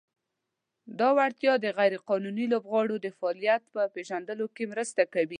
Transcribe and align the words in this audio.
دا 0.99 1.09
وړتیا 1.17 1.53
د 1.59 1.65
"غیر 1.77 1.93
قانوني 2.09 2.45
لوبغاړو 2.53 2.95
د 3.01 3.07
فعالیت" 3.17 3.63
په 3.73 3.81
پېژندلو 3.95 4.45
کې 4.55 4.63
مرسته 4.73 5.03
کوي. 5.13 5.29